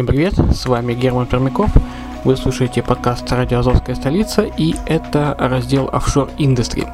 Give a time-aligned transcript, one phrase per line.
[0.00, 1.68] Всем привет, с вами Герман Пермяков.
[2.24, 6.88] Вы слушаете подкаст «Радио Азовская столица» и это раздел Offshore Industry.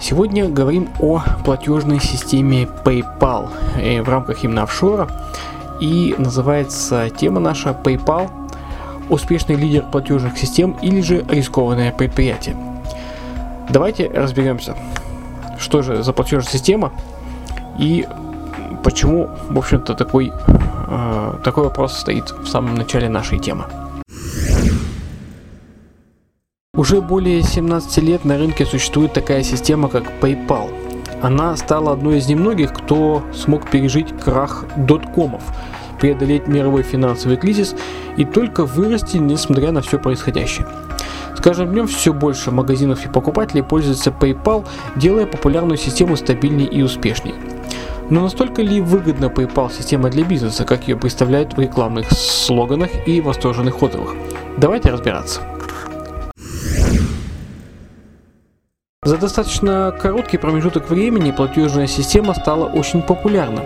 [0.00, 5.06] Сегодня говорим о платежной системе PayPal э, в рамках именно офшора.
[5.82, 8.30] И называется тема наша PayPal
[9.10, 12.56] «Успешный лидер платежных систем или же рискованное предприятие».
[13.68, 14.74] Давайте разберемся,
[15.58, 16.90] что же за платежная система
[17.78, 18.06] и
[18.82, 20.32] почему, в общем-то, такой
[21.44, 23.64] такой вопрос стоит в самом начале нашей темы.
[26.74, 30.72] Уже более 17 лет на рынке существует такая система, как PayPal.
[31.20, 35.42] Она стала одной из немногих, кто смог пережить крах доткомов,
[36.00, 37.74] преодолеть мировой финансовый кризис
[38.16, 40.68] и только вырасти, несмотря на все происходящее.
[41.36, 44.64] С каждым днем все больше магазинов и покупателей пользуются PayPal,
[44.94, 47.34] делая популярную систему стабильнее и успешнее.
[48.10, 53.20] Но настолько ли выгодна PayPal система для бизнеса, как ее представляют в рекламных слоганах и
[53.20, 54.14] восторженных отзывах?
[54.56, 55.42] Давайте разбираться.
[59.02, 63.64] За достаточно короткий промежуток времени платежная система стала очень популярна.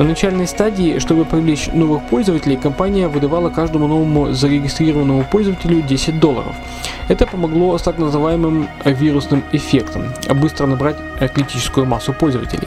[0.00, 6.56] На начальной стадии, чтобы привлечь новых пользователей, компания выдавала каждому новому зарегистрированному пользователю 10 долларов.
[7.08, 10.04] Это помогло с так называемым вирусным эффектом,
[10.36, 10.96] быстро набрать
[11.34, 12.66] критическую массу пользователей.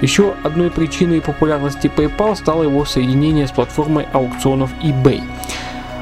[0.00, 5.22] Еще одной причиной популярности PayPal стало его соединение с платформой аукционов eBay.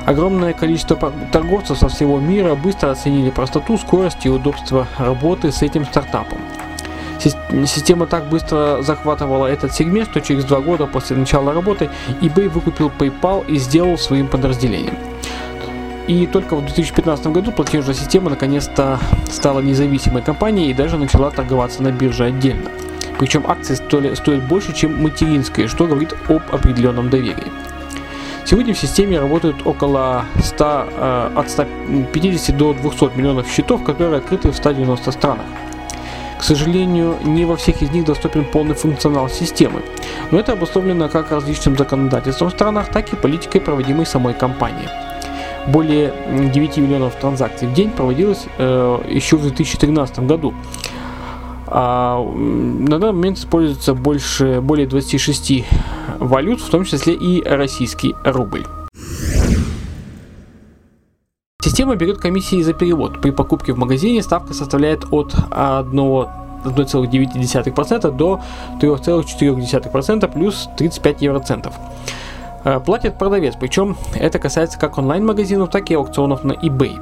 [0.06, 5.84] Огромное количество торговцев со всего мира быстро оценили простоту, скорость и удобство работы с этим
[5.84, 6.38] стартапом.
[7.20, 11.90] Система так быстро захватывала этот сегмент, что через два года после начала работы
[12.22, 14.96] eBay выкупил PayPal и сделал своим подразделением.
[16.06, 18.98] И только в 2015 году платежная система наконец-то
[19.30, 22.70] стала независимой компанией и даже начала торговаться на бирже отдельно.
[23.18, 27.52] Причем акции стоили, стоят больше, чем материнские, что говорит об определенном доверии.
[28.46, 34.50] Сегодня в системе работают около 100, э, от 150 до 200 миллионов счетов, которые открыты
[34.50, 35.44] в 190 странах.
[36.40, 39.82] К сожалению, не во всех из них доступен полный функционал системы,
[40.30, 44.88] но это обусловлено как различным законодательством в странах, так и политикой, проводимой самой компанией.
[45.66, 46.14] Более
[46.50, 50.54] 9 миллионов транзакций в день проводилось э, еще в 2013 году.
[51.66, 55.66] А на данный момент используется больше, более 26
[56.20, 58.64] валют, в том числе и российский рубль.
[61.70, 63.20] Система берет комиссии за перевод.
[63.20, 68.40] При покупке в магазине ставка составляет от 1,9% до
[68.82, 71.74] 3,4% плюс 35 евроцентов.
[72.64, 77.00] Э, платит продавец, причем это касается как онлайн-магазинов, так и аукционов на eBay.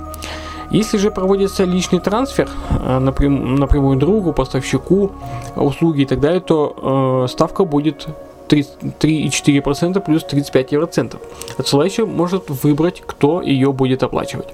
[0.70, 5.12] Если же проводится личный трансфер э, напрям, напрямую другу, поставщику,
[5.56, 8.06] услуги и так далее, то э, ставка будет
[8.48, 11.20] 3,4% плюс 35 евроцентов.
[11.58, 14.48] Отсылающий может выбрать, кто ее будет оплачивать.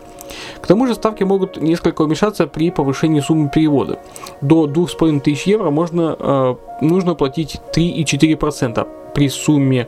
[0.60, 3.98] К тому же ставки могут несколько уменьшаться при повышении суммы перевода.
[4.40, 8.86] До 2500 евро можно, э, нужно платить 3,4%.
[9.14, 9.86] При сумме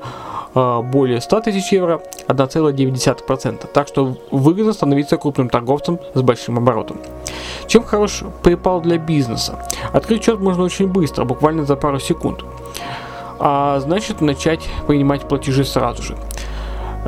[0.55, 3.66] э, более 100 тысяч евро 1,9%.
[3.72, 6.99] Так что выгодно становиться крупным торговцем с большим оборотом.
[7.66, 9.59] Чем хорош PayPal для бизнеса?
[9.93, 12.45] Открыть счет можно очень быстро, буквально за пару секунд
[13.38, 16.16] а значит начать принимать платежи сразу же.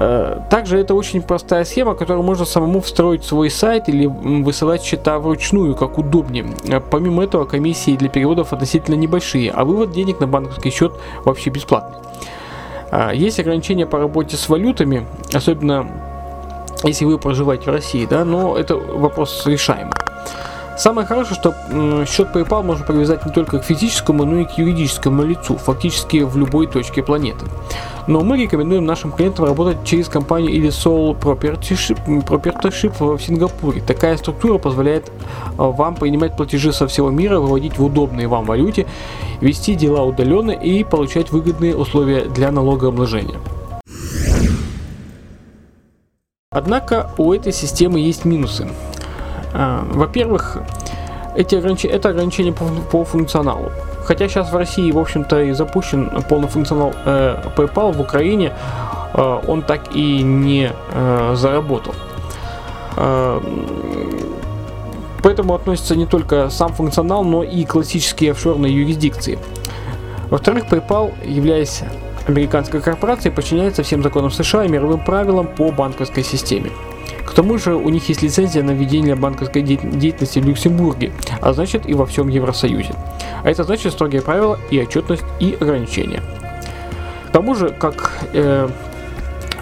[0.00, 4.82] Э, также это очень простая схема, которую можно самому встроить в свой сайт или высылать
[4.82, 6.46] счета вручную, как удобнее.
[6.68, 10.92] Э, помимо этого, комиссии для переводов относительно небольшие, а вывод денег на банковский счет
[11.24, 11.98] вообще бесплатный.
[12.92, 15.04] Э, есть ограничения по работе с валютами,
[15.34, 15.90] особенно
[16.84, 19.92] если вы проживаете в России, да, но это вопрос решаемый.
[20.78, 25.24] Самое хорошее, что счет PayPal можно привязать не только к физическому, но и к юридическому
[25.24, 27.46] лицу, фактически в любой точке планеты.
[28.06, 33.82] Но мы рекомендуем нашим клиентам работать через компанию или Soul Propertyship, Propertyship в Сингапуре.
[33.82, 35.10] Такая структура позволяет
[35.58, 38.86] а, вам принимать платежи со всего мира, выводить в удобной вам валюте,
[39.40, 43.38] вести дела удаленно и получать выгодные условия для налогообложения.
[46.50, 48.68] Однако у этой системы есть минусы.
[49.52, 50.58] А, во-первых,
[51.36, 53.70] эти ограничения, это ограничение по, по функционалу.
[54.04, 58.52] хотя сейчас в России, в общем-то, и запущен полный функционал э, PayPal в Украине,
[59.14, 61.94] э, он так и не э, заработал.
[62.96, 63.40] Э,
[65.22, 69.38] Поэтому относится не только сам функционал, но и классические офшорные юрисдикции.
[70.30, 71.82] Во-вторых, PayPal, являясь
[72.26, 76.70] американской корпорацией, подчиняется всем законам США и мировым правилам по банковской системе.
[77.38, 81.94] Тому же у них есть лицензия на ведение банковской деятельности в Люксембурге, а значит и
[81.94, 82.96] во всем Евросоюзе.
[83.44, 86.20] А это значит строгие правила и отчетность и ограничения.
[87.28, 88.68] К тому же, как э,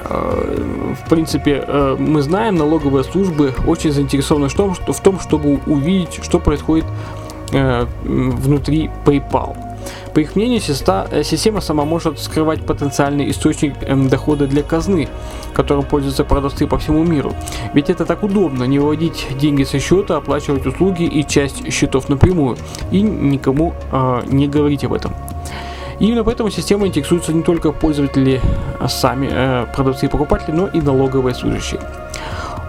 [0.09, 5.61] э, в принципе, э, мы знаем, налоговые службы очень заинтересованы в том, в том чтобы
[5.67, 6.87] увидеть, что происходит
[7.53, 9.66] э, внутри PayPal.
[10.15, 15.09] По их мнению, э, система сама может скрывать потенциальный источник эм, дохода для казны,
[15.55, 17.33] которым пользуются продавцы по всему миру.
[17.75, 22.57] Ведь это так удобно, не выводить деньги со счета, оплачивать услуги и часть счетов напрямую,
[22.91, 25.15] и никому э, не говорить об этом.
[25.99, 28.41] Именно поэтому система интересуется не только пользователи
[28.79, 31.81] а сами, э, продавцы и покупатели, но и налоговые служащие.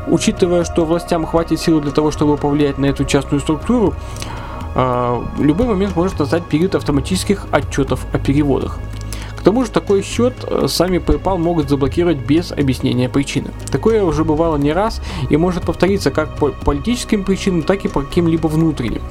[0.07, 3.93] Учитывая, что властям хватит силы для того, чтобы повлиять на эту частную структуру,
[4.77, 8.77] в любой момент может настать период автоматических отчетов о переводах.
[9.35, 13.49] К тому же такой счет э, сами PayPal могут заблокировать без объяснения причины.
[13.71, 18.01] Такое уже бывало не раз и может повториться как по политическим причинам, так и по
[18.01, 19.01] каким-либо внутренним.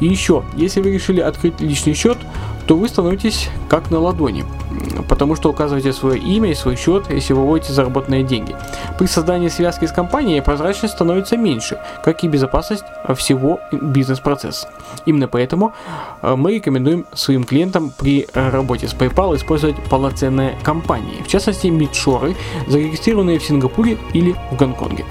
[0.00, 2.18] И еще, если вы решили открыть личный счет,
[2.66, 4.44] то вы становитесь как на ладони,
[5.08, 8.56] потому что указываете свое имя и свой счет, если вы выводите заработанные деньги.
[8.98, 12.84] При создании связки с компанией прозрачность становится меньше, как и безопасность
[13.14, 14.68] всего бизнес-процесса.
[15.06, 15.72] Именно поэтому
[16.22, 22.36] э, мы рекомендуем своим клиентам при работе с PayPal использовать полноценные компании, в частности мидшоры,
[22.66, 25.04] зарегистрированные в Сингапуре или в Гонконге.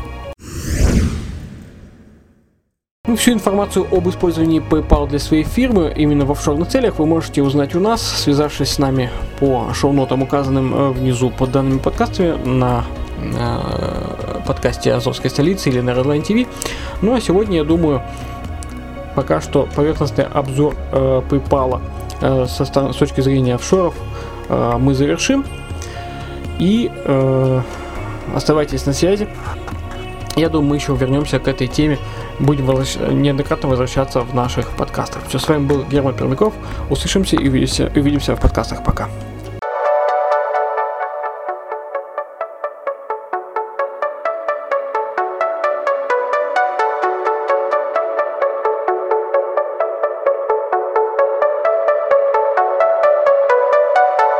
[3.19, 7.75] Всю информацию об использовании PayPal для своей фирмы именно в офшорных целях вы можете узнать
[7.75, 9.09] у нас, связавшись с нами
[9.41, 12.85] по шоу-нотам, указанным э, внизу под данными подкастами на
[13.21, 16.47] э, подкасте Азовской столицы или на Redline TV.
[17.01, 18.01] Ну а сегодня, я думаю,
[19.15, 21.81] пока что поверхностный обзор э, PayPal
[22.21, 23.95] э, со, с точки зрения офшоров
[24.47, 25.45] э, мы завершим.
[26.57, 27.61] И э,
[28.33, 29.27] оставайтесь на связи.
[30.35, 31.97] Я думаю, мы еще вернемся к этой теме
[32.39, 32.95] будем возвращ...
[32.95, 35.23] неоднократно возвращаться в наших подкастах.
[35.27, 36.53] Все, с вами был Герман Пермяков.
[36.89, 38.83] Услышимся и увидимся, увидимся в подкастах.
[38.83, 39.09] Пока.